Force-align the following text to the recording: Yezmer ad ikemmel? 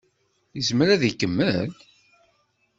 Yezmer 0.55 0.87
ad 0.89 1.01
ikemmel? 1.09 1.69